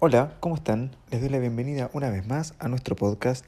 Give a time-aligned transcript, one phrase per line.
[0.00, 0.92] Hola, ¿cómo están?
[1.10, 3.44] Les doy la bienvenida una vez más a nuestro podcast,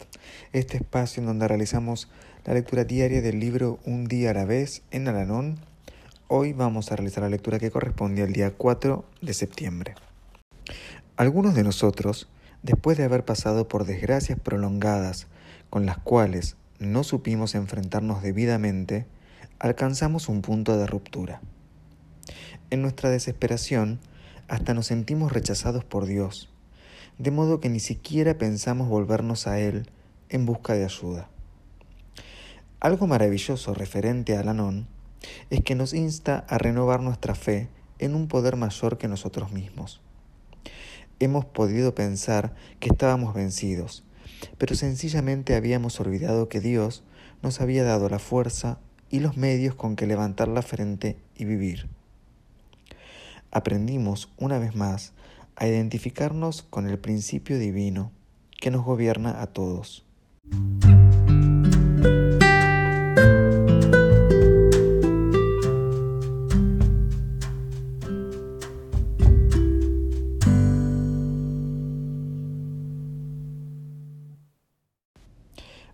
[0.53, 2.09] este espacio en donde realizamos
[2.45, 5.61] la lectura diaria del libro Un día a la vez en Alanón.
[6.27, 9.95] Hoy vamos a realizar la lectura que corresponde al día 4 de septiembre.
[11.17, 12.29] Algunos de nosotros,
[12.65, 15.29] después de haber pasado por desgracias prolongadas
[15.71, 19.07] con las cuales no supimos enfrentarnos debidamente,
[19.61, 21.43] alcanzamos un punto de ruptura.
[22.71, 24.01] En nuestra desesperación,
[24.51, 26.51] hasta nos sentimos rechazados por Dios,
[27.19, 29.89] de modo que ni siquiera pensamos volvernos a Él
[30.29, 31.31] en busca de ayuda.
[32.81, 34.89] Algo maravilloso referente a Lanón
[35.51, 37.69] es que nos insta a renovar nuestra fe
[38.01, 40.01] en un poder mayor que nosotros mismos.
[41.21, 44.03] Hemos podido pensar que estábamos vencidos,
[44.59, 47.05] pero sencillamente habíamos olvidado que Dios
[47.41, 51.89] nos había dado la fuerza y los medios con que levantar la frente y vivir
[53.51, 55.13] aprendimos una vez más
[55.57, 58.13] a identificarnos con el principio divino
[58.61, 60.05] que nos gobierna a todos.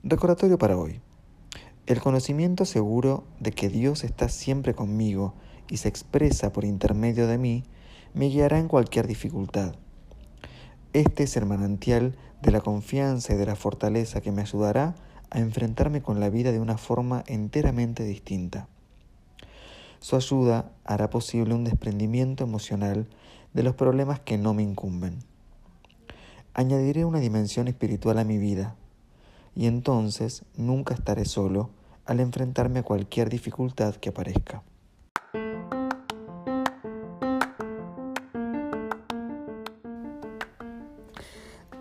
[0.03, 1.01] Recordatorio para hoy.
[1.87, 5.35] El conocimiento seguro de que Dios está siempre conmigo
[5.71, 7.63] y se expresa por intermedio de mí,
[8.13, 9.77] me guiará en cualquier dificultad.
[10.93, 14.97] Este es el manantial de la confianza y de la fortaleza que me ayudará
[15.31, 18.67] a enfrentarme con la vida de una forma enteramente distinta.
[20.01, 23.07] Su ayuda hará posible un desprendimiento emocional
[23.55, 25.21] de los problemas que no me incumben.
[26.53, 28.75] Añadiré una dimensión espiritual a mi vida,
[29.57, 31.71] y entonces nunca estaré solo
[32.05, 34.63] al enfrentarme a cualquier dificultad que aparezca.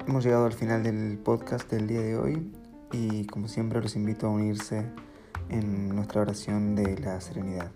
[0.07, 2.51] Hemos llegado al final del podcast del día de hoy
[2.93, 4.85] y como siempre los invito a unirse
[5.49, 7.71] en nuestra oración de la serenidad.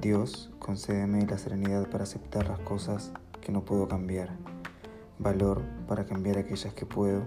[0.00, 3.12] Dios, concédeme la serenidad para aceptar las cosas
[3.42, 4.30] que no puedo cambiar,
[5.18, 7.26] valor para cambiar aquellas que puedo